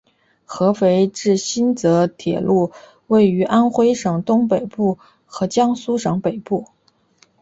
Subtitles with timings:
[0.45, 2.71] 合肥至新沂铁路
[3.05, 6.65] 位于安徽省东北部和江苏省北部。